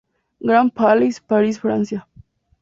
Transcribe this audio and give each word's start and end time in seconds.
Grand 0.41 0.69
Palais, 0.73 1.13
París, 1.27 1.59
Francia. 1.59 2.07